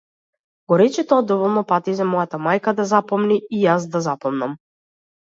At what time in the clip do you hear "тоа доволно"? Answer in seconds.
1.11-1.63